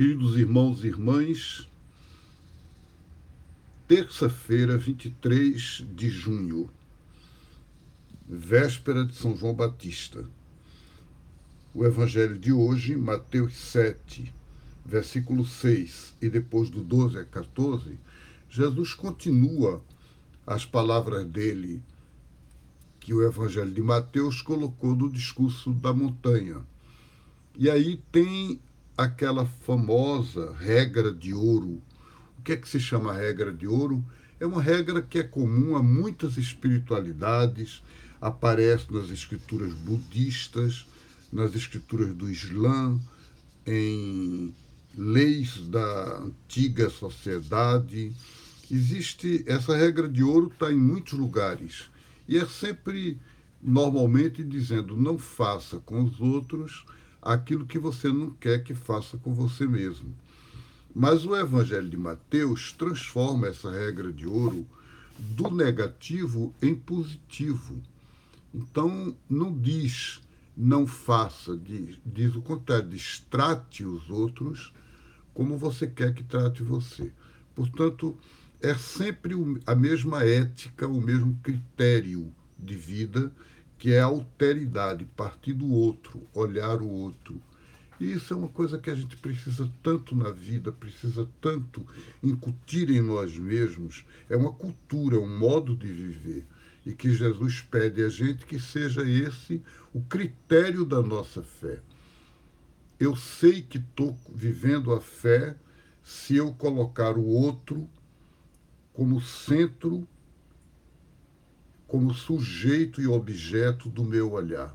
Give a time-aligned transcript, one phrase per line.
[0.00, 1.68] Queridos irmãos e irmãs,
[3.86, 6.70] terça-feira, 23 de junho,
[8.26, 10.24] véspera de São João Batista.
[11.74, 14.32] O evangelho de hoje, Mateus 7,
[14.86, 17.98] versículo 6 e depois do 12 a 14,
[18.48, 19.84] Jesus continua
[20.46, 21.82] as palavras dele
[22.98, 26.62] que o evangelho de Mateus colocou no discurso da montanha.
[27.54, 28.58] E aí tem
[29.04, 31.80] aquela famosa regra de ouro.
[32.38, 34.04] O que é que se chama regra de ouro?
[34.38, 37.82] É uma regra que é comum a muitas espiritualidades,
[38.20, 40.86] aparece nas escrituras budistas,
[41.32, 43.00] nas escrituras do Islã,
[43.66, 44.54] em
[44.94, 48.12] leis da antiga sociedade.
[48.70, 51.90] Existe essa regra de ouro está em muitos lugares
[52.28, 53.18] e é sempre
[53.62, 56.84] normalmente dizendo não faça com os outros
[57.22, 60.14] aquilo que você não quer que faça com você mesmo.
[60.94, 64.66] Mas o Evangelho de Mateus transforma essa regra de ouro
[65.18, 67.80] do negativo em positivo.
[68.52, 70.20] Então, não diz
[70.56, 74.72] não faça, diz, diz o contrário, diz trate os outros
[75.32, 77.10] como você quer que trate você.
[77.54, 78.18] Portanto,
[78.60, 79.34] é sempre
[79.66, 83.32] a mesma ética, o mesmo critério de vida
[83.80, 87.40] que é a alteridade, partir do outro, olhar o outro.
[87.98, 91.86] E isso é uma coisa que a gente precisa tanto na vida, precisa tanto
[92.22, 94.04] incutir em nós mesmos.
[94.28, 96.46] É uma cultura, um modo de viver.
[96.84, 99.62] E que Jesus pede a gente que seja esse
[99.94, 101.80] o critério da nossa fé.
[102.98, 105.56] Eu sei que estou vivendo a fé
[106.04, 107.88] se eu colocar o outro
[108.92, 110.06] como centro
[111.90, 114.72] como sujeito e objeto do meu olhar.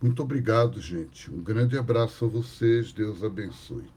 [0.00, 1.30] Muito obrigado, gente.
[1.32, 2.92] Um grande abraço a vocês.
[2.92, 3.92] Deus abençoe.